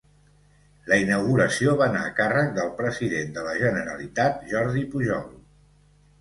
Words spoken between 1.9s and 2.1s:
anar